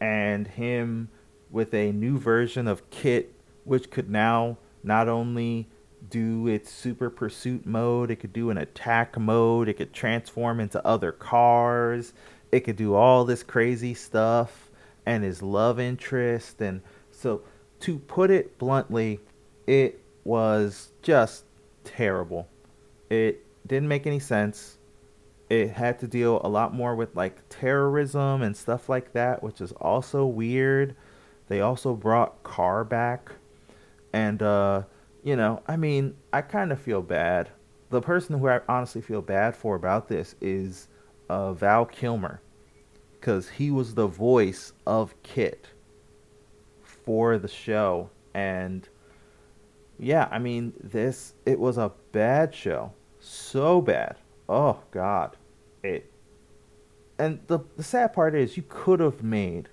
[0.00, 1.08] and him
[1.50, 3.32] with a new version of KITT,
[3.64, 5.68] which could now not only
[6.08, 10.84] do its super pursuit mode, it could do an attack mode, it could transform into
[10.86, 12.12] other cars,
[12.50, 14.70] it could do all this crazy stuff,
[15.06, 16.60] and his love interest.
[16.60, 17.42] And so,
[17.80, 19.20] to put it bluntly,
[19.66, 21.44] it was just
[21.84, 22.48] terrible.
[23.08, 24.78] It didn't make any sense.
[25.50, 29.60] It had to deal a lot more with like terrorism and stuff like that, which
[29.60, 30.96] is also weird.
[31.48, 33.32] They also brought KARR back.
[34.12, 34.84] And uh
[35.22, 37.50] you know, I mean, I kind of feel bad.
[37.90, 40.88] The person who I honestly feel bad for about this is
[41.28, 42.40] uh, Val Kilmer,
[43.18, 45.68] because he was the voice of KITT
[46.82, 48.88] for the show, and
[49.98, 54.16] yeah, I mean, this it was a bad show, so bad.
[54.48, 55.36] Oh God,
[55.82, 56.10] it.
[57.18, 59.68] And the the sad part is, you could have made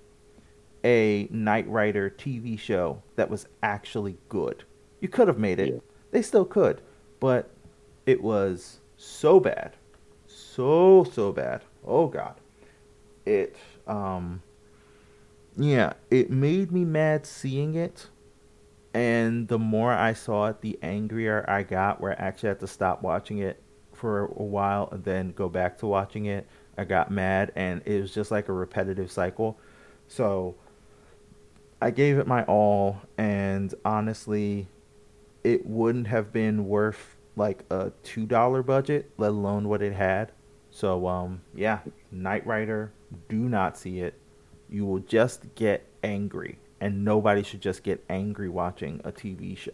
[0.84, 4.64] a Knight Rider TV show that was actually good
[5.00, 5.74] you could have made it.
[5.74, 5.80] Yeah.
[6.10, 6.80] They still could,
[7.20, 7.50] but
[8.06, 9.76] it was so bad,
[10.26, 11.62] so so bad.
[11.86, 12.40] Oh god,
[13.26, 14.42] it um,
[15.56, 18.06] yeah, it made me mad seeing it,
[18.94, 22.00] and the more I saw it, the angrier I got.
[22.00, 23.62] Where I actually had to stop watching it
[23.98, 26.46] for a while and then go back to watching it.
[26.78, 29.58] I got mad, and it was just like a repetitive cycle.
[30.06, 30.54] So
[31.82, 34.68] I gave it my all, and honestly,
[35.42, 40.32] it wouldn't have been worth like a two dollar budget, let alone what it had.
[40.70, 41.80] So um yeah,
[42.10, 42.92] Knight Rider,
[43.28, 44.14] do not see it.
[44.68, 49.72] You will just get angry, and nobody should just get angry watching a TV show.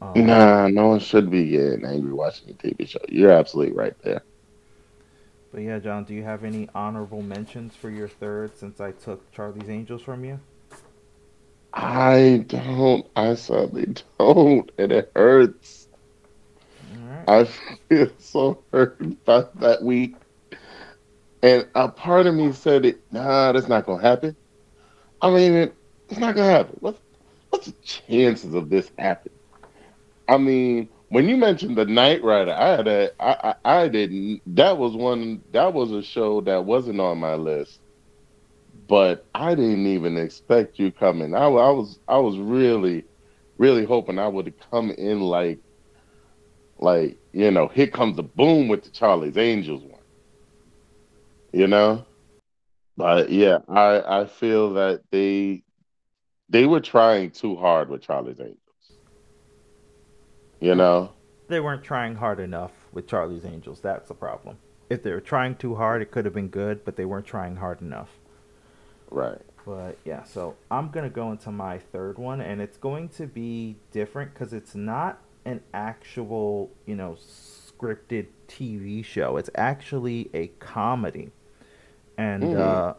[0.00, 3.00] Um, nah, no one should be getting angry watching a TV show.
[3.08, 4.22] You're absolutely right there.
[5.52, 9.30] But yeah, John, do you have any honorable mentions for your third since I took
[9.30, 10.40] Charlie's Angels from you?
[11.72, 13.06] I don't.
[13.16, 15.88] I sadly don't, and it hurts.
[16.90, 17.28] Right.
[17.28, 20.16] I feel so hurt by that week,
[21.42, 24.36] and a part of me said, "It, nah, that's not gonna happen."
[25.20, 25.76] I mean, it,
[26.08, 26.76] it's not gonna happen.
[26.80, 27.00] What's
[27.50, 29.37] what's the chances of this happening?
[30.28, 34.42] I mean, when you mentioned the Knight Rider, I had a, I, I, I didn't.
[34.46, 35.42] That was one.
[35.52, 37.80] That was a show that wasn't on my list
[38.88, 41.34] but I didn't even expect you coming.
[41.34, 43.06] I, I was I was really
[43.58, 45.60] really hoping I would come in like
[46.78, 50.02] like you know here comes the boom with the Charlie's Angels one,
[51.52, 52.06] you know.
[52.96, 55.64] But yeah, I I feel that they
[56.48, 58.58] they were trying too hard with Charlie's Angels.
[60.60, 61.12] You know,
[61.48, 63.80] they weren't trying hard enough with Charlie's Angels.
[63.80, 64.58] That's the problem.
[64.90, 67.56] If they were trying too hard, it could have been good, but they weren't trying
[67.56, 68.10] hard enough.
[69.10, 69.40] Right.
[69.66, 73.76] But yeah, so I'm gonna go into my third one, and it's going to be
[73.92, 79.36] different because it's not an actual, you know, scripted TV show.
[79.36, 81.30] It's actually a comedy,
[82.16, 82.60] and mm-hmm.
[82.60, 82.94] uh,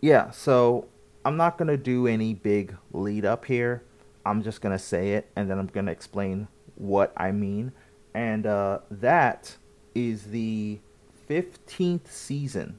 [0.00, 0.30] yeah.
[0.30, 0.88] So
[1.24, 3.82] I'm not gonna do any big lead up here.
[4.24, 7.72] I'm just gonna say it, and then I'm gonna explain what I mean,
[8.14, 9.56] and uh, that
[9.94, 10.80] is the
[11.28, 12.78] 15th season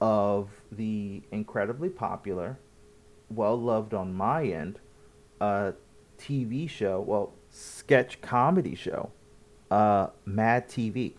[0.00, 2.58] of the incredibly popular,
[3.30, 4.78] well loved on my end,
[5.40, 5.72] uh,
[6.18, 9.10] TV show, well, sketch comedy show,
[9.70, 11.14] uh, Mad TV.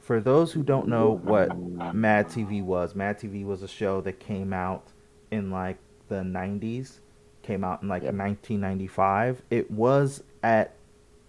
[0.00, 1.56] For those who don't know what
[1.94, 4.92] Mad TV was, Mad TV was a show that came out
[5.30, 6.98] in like the 90s,
[7.42, 8.14] came out in like Yep.
[8.14, 9.42] 1995.
[9.50, 10.74] It was at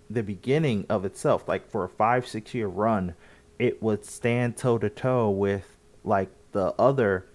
[0.09, 3.15] the beginning of itself, like for a five, six year run,
[3.59, 7.25] it would stand toe to toe with like the other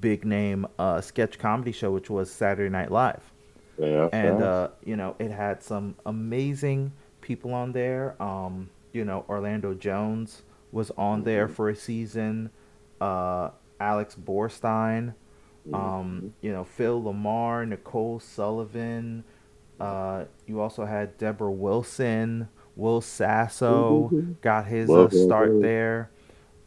[0.00, 3.32] big name uh, sketch comedy show, which was Saturday Night Live
[3.78, 4.08] Yeah.
[4.12, 4.46] and yeah.
[4.46, 8.20] uh, you know it had some amazing people on there.
[8.22, 12.50] Um, you know Orlando Jones was on there for a season.
[13.00, 15.14] Uh, Alex Borstein,
[15.72, 19.24] um, you know Phil LaMarr, Nicole Sullivan.
[19.80, 24.40] Uh, you also had Deborah Wilson, Will Sasso Mhm.
[24.40, 25.60] got his uh, start well.
[25.60, 26.10] there.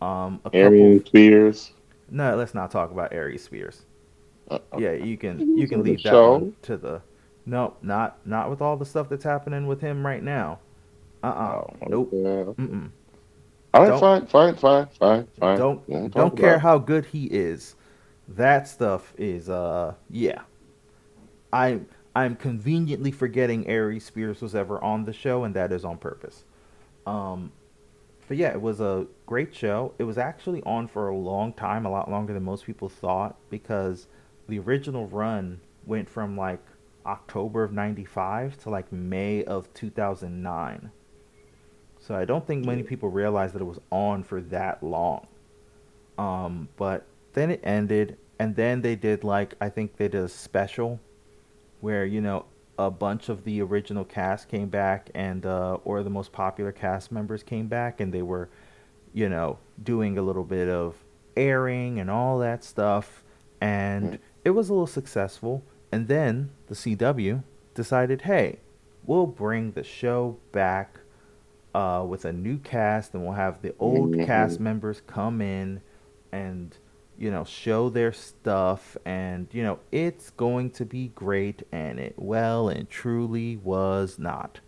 [0.02, 1.10] Um, a Arian couple.
[1.10, 1.74] Spears.
[2.10, 3.86] No, let's not talk about Aries Spears.
[4.50, 7.02] Uh, Yeah, you can you can leave that one to the.
[7.45, 10.60] No, not not with all the stuff that's happening with him right now.
[11.24, 12.10] Uh uh Oh, Nope.
[12.14, 12.20] yeah.
[12.58, 12.89] Mm-mm.
[13.74, 15.58] All right, Don't- fine, fine, fine, fine, fine.
[15.58, 17.76] Don't Won't don't care about how good he is.
[18.36, 20.41] That stuff is uh yeah.
[21.51, 21.82] I
[22.15, 26.43] I'm conveniently forgetting Aries Spears was ever on the show, and that is on purpose.
[27.05, 27.51] Um,
[28.27, 29.93] but yeah, it was a great show.
[29.97, 33.38] It was actually on for a long time, a lot longer than most people thought,
[33.49, 34.07] because
[34.47, 36.61] the original run went from like
[37.05, 40.91] October of '95 to like May of 2009.
[41.99, 45.27] So I don't think many people realized that it was on for that long.
[46.17, 50.30] Um, but then it ended, and then they did like I think they did a
[50.30, 50.99] special
[51.82, 52.45] where you know
[52.77, 57.11] a bunch of the original cast came back and uh, or the most popular cast
[57.11, 58.49] members came back, and they were,
[59.13, 60.95] you know, doing a little bit of
[61.36, 63.23] airing and all that stuff,
[63.61, 64.19] and Mm.
[64.45, 65.63] it was a little successful.
[65.91, 68.59] And then the CW decided, hey,
[69.05, 70.99] we'll bring the show back
[71.73, 74.25] uh, with a new cast, and we'll have the old Mhm.
[74.25, 75.82] cast members come in
[76.32, 76.77] and
[77.20, 82.15] you know show their stuff, and you know it's going to be great, and it
[82.17, 84.61] well and truly was not.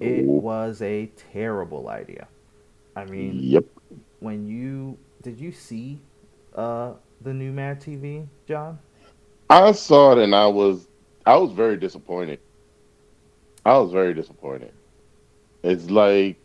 [0.00, 2.28] It was a terrible idea.
[2.96, 3.66] I mean, Yep.
[4.20, 6.02] when you did you see
[6.54, 8.78] uh the new Mad TV, John?
[9.50, 10.88] I saw it and I was
[11.26, 12.40] I was very disappointed.
[13.64, 14.74] I was very disappointed.
[15.62, 16.40] It's like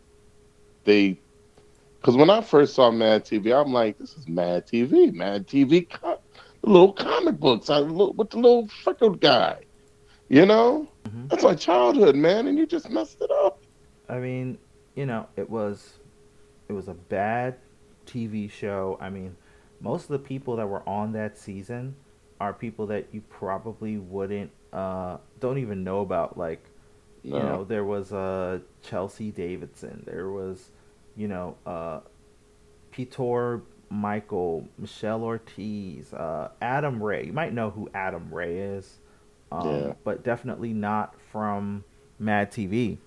[0.84, 1.20] they
[2.04, 5.82] because when I first saw Mad TV, I'm like, this is Mad TV, Mad TV,
[5.82, 6.20] co-
[6.62, 9.60] the little comic books I, with the little freckled guy.
[10.28, 11.30] You know, Mhm.
[11.30, 13.62] that's my childhood, man, and you just messed it up.
[14.08, 14.58] I mean,
[14.94, 16.00] you know, it was
[16.68, 17.56] it was a bad
[18.06, 18.98] TV show.
[19.00, 19.36] I mean,
[19.80, 21.96] most of the people that were on that season
[22.40, 26.70] are people that you probably wouldn't uh don't even know about like
[27.24, 27.36] No.
[27.38, 30.70] you know, there was uh Chelsea Davidson, there was
[31.16, 32.00] you know, uh
[32.90, 37.26] Peter Michael, Michelle Ortiz, uh Adam Ray.
[37.26, 39.00] You might know who Adam Ray is.
[39.52, 39.92] Um, Yeah.
[40.04, 41.84] but definitely not from
[42.18, 42.98] Mad TV.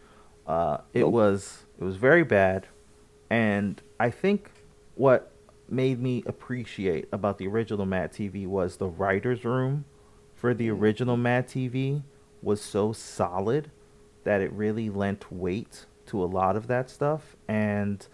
[0.46, 1.14] Uh, it Nope.
[1.14, 2.68] was it was very bad,
[3.30, 4.50] and I think
[4.96, 5.32] what
[5.70, 9.84] made me appreciate about the original Mad TV was the writers' room
[10.36, 10.80] for the Mhm.
[10.80, 12.04] original Mad TV
[12.42, 13.70] was so solid
[14.24, 18.08] that it really lent weight to a lot of that stuff, and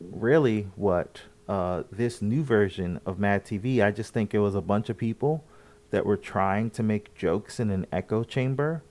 [0.00, 4.60] really what uh, this new version of Mad TV, I just think it was a
[4.60, 5.44] bunch of people
[5.90, 8.82] that were trying to make jokes in an echo chamber,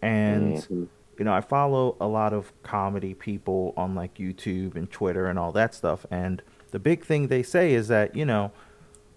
[0.00, 0.88] and Mhm.
[1.18, 5.38] you know, I follow a lot of comedy people on like YouTube and Twitter and
[5.38, 6.04] all that stuff.
[6.10, 6.42] And
[6.72, 8.50] the big thing they say is that, you know,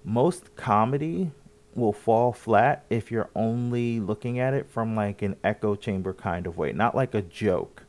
[0.04, 1.32] most comedy
[1.74, 6.46] will fall flat if you're only looking at it from like an echo chamber kind
[6.46, 6.72] of way.
[6.72, 7.84] Not like a joke,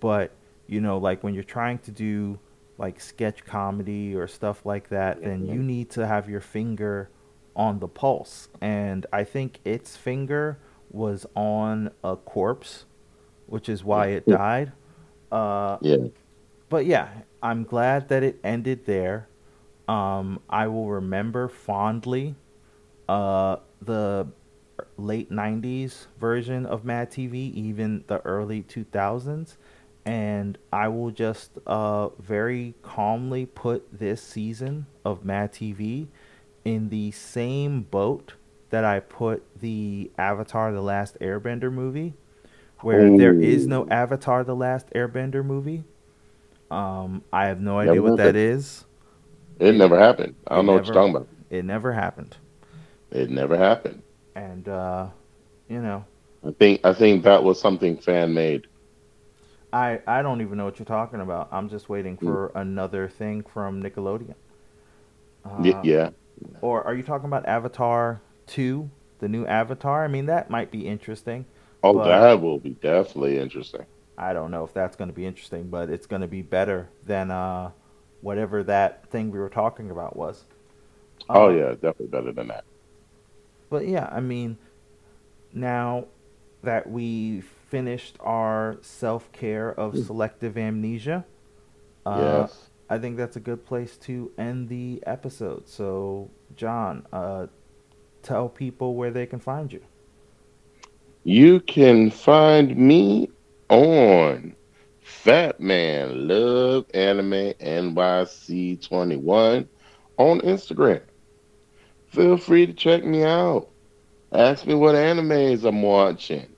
[0.00, 0.32] but,
[0.70, 2.40] you know, like when you're trying to do
[2.78, 5.48] like sketch comedy or stuff like that, then Mhm.
[5.48, 7.10] you need to have your finger
[7.56, 8.48] on the pulse.
[8.62, 10.58] And I think its finger
[10.90, 12.86] was on a corpse
[13.46, 14.72] which is why it died.
[15.32, 16.08] Uh, Yeah.
[16.68, 17.08] but yeah,
[17.42, 19.28] I'm glad that it ended there.
[19.88, 22.36] Um, I will remember fondly
[23.08, 24.28] uh, the
[24.96, 29.58] late 90s version of Mad TV, even the early 2000s.
[30.04, 36.08] And I will just uh, very calmly put this season of Mad TV
[36.64, 38.34] in the same boat
[38.70, 42.14] that I put the Avatar The Last Airbender movie
[42.82, 45.84] where there is no Avatar: The Last Airbender movie.
[46.70, 48.84] Um, I have no idea what that is.
[49.58, 50.34] It, never happened.
[50.46, 51.28] I don't know never, what you're talking about.
[51.50, 52.36] It never happened.
[53.10, 54.02] It never happened.
[54.34, 55.08] And uh,
[55.68, 56.04] you know,
[56.46, 58.66] I think I think that was something fan made.
[59.72, 61.48] I I don't even know what you're talking about.
[61.52, 62.26] I'm just waiting hmm.
[62.26, 62.60] for mm.
[62.60, 64.34] another thing from Nickelodeon.
[65.44, 66.10] Uh, yeah.
[66.60, 70.04] Or are you talking about Avatar Two, the new Avatar?
[70.04, 71.46] I mean, that might be interesting.
[71.82, 73.86] Oh, that will be definitely interesting.
[74.18, 76.90] I don't know if that's going to be interesting, but it's going to be better
[77.06, 77.70] than uh,
[78.20, 80.44] whatever that thing we were talking about was.
[81.30, 82.64] oh um, yeah, definitely better than that.
[83.70, 84.58] But yeah, I mean,
[85.54, 86.06] now
[86.62, 90.02] that we finished our self care of hmm.
[90.02, 91.24] selective amnesia,
[92.04, 92.70] uh, yes.
[92.90, 95.68] I think that's a good place to end the episode.
[95.68, 97.46] So, John, uh,
[98.22, 99.82] tell people where they can find you.
[101.22, 103.30] You can find me
[103.68, 104.56] on
[105.00, 109.68] Fat Man Love Anime NYC 21
[110.16, 111.02] on Instagram.
[112.08, 113.68] Feel free to check me out.
[114.32, 116.48] Ask me what animes I'm watching.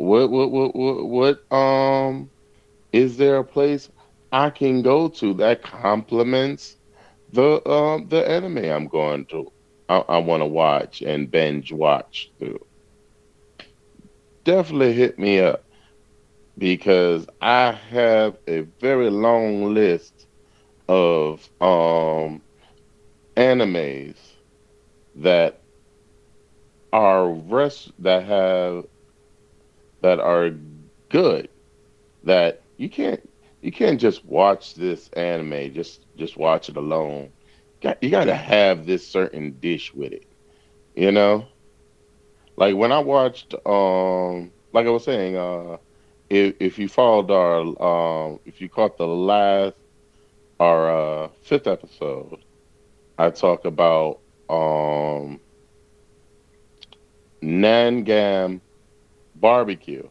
[0.00, 0.74] What what what
[1.08, 2.30] what, um
[2.92, 3.90] is there a place
[4.32, 6.76] I can go to that complements
[7.30, 9.46] the um the anime I'm going to
[9.88, 12.58] I, I want to watch and binge watch through.
[14.44, 15.64] Definitely hit me up
[16.58, 20.26] because I have a very long list
[20.88, 22.42] of um
[23.36, 24.18] animes
[25.14, 25.62] that
[26.92, 28.84] are rest that have
[30.02, 30.50] that are
[31.08, 31.48] good
[32.22, 33.28] that you can't
[33.60, 37.32] you can't just watch this anime just just watch it alone.
[38.00, 40.26] You got to have this certain dish with it
[40.94, 41.46] you know?
[42.56, 45.78] Like when i watched um like i was saying uh
[46.28, 49.76] if if you followed our um if you caught the last
[50.60, 50.90] our
[51.24, 52.38] uh fifth episode
[53.18, 55.40] i talk about um
[57.42, 58.60] Nangam
[59.40, 60.08] barbecue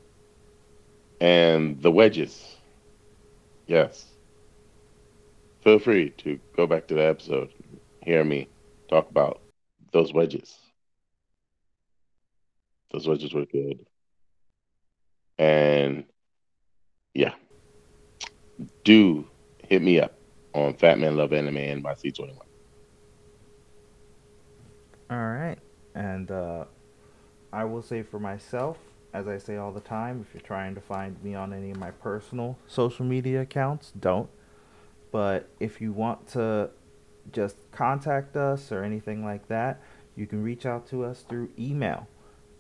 [1.22, 2.58] and the wedges.
[3.68, 4.06] Yes.
[5.62, 7.50] Feel free to go back to the episode,
[8.02, 8.48] hear me
[8.90, 9.42] talk about
[9.92, 10.58] those wedges.
[12.92, 13.86] Those wedges were good.
[15.38, 16.06] And
[17.14, 17.34] yeah,
[18.84, 19.28] do
[19.68, 20.16] hit me up
[20.54, 22.38] on Fat Man Love Anime and my C21.
[25.12, 25.58] All right.
[25.96, 26.66] And uh,
[27.52, 28.78] I will say for myself,
[29.14, 31.78] as I say all the time, if you're trying to find me on any of
[31.78, 34.30] my personal social media accounts, don't.
[35.12, 36.70] But if you want to
[37.32, 39.82] just contact us or anything like that,
[40.16, 42.08] you can reach out to us through email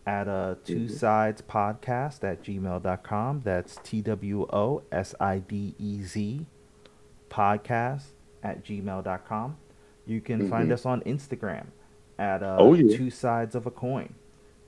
[0.07, 3.41] at uh, two sides podcast at gmail.com.
[3.43, 6.45] That's T W O S I D E Z
[7.29, 8.05] podcast
[8.41, 9.57] at gmail.com.
[10.05, 10.49] You can mm-hmm.
[10.49, 11.67] find us on Instagram
[12.17, 12.97] at uh, oh, yeah.
[12.97, 14.15] two sides of a coin.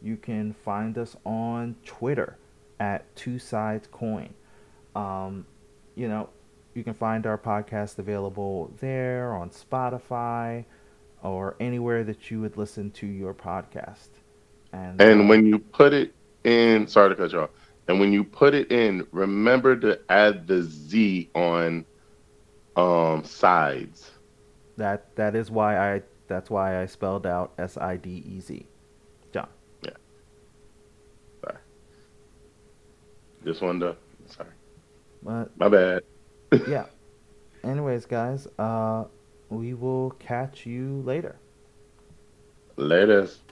[0.01, 2.37] You can find us on Twitter
[2.79, 4.33] at Two Sides Coin.
[4.95, 5.45] Um,
[5.95, 6.29] you know,
[6.73, 10.65] you can find our podcast available there on Spotify
[11.21, 14.09] or anywhere that you would listen to your podcast.
[14.73, 17.49] And and uh, when you put it in, sorry to cut you off.
[17.87, 21.85] And when you put it in, remember to add the Z on
[22.75, 24.11] um sides.
[24.77, 28.65] That that is why I that's why I spelled out S I D E Z.
[33.43, 33.95] Just wanted to.
[34.33, 34.49] Sorry.
[35.23, 36.03] But my bad.
[36.67, 36.85] yeah.
[37.63, 39.05] Anyways, guys, uh,
[39.49, 41.39] we will catch you later.
[42.77, 43.50] Latest.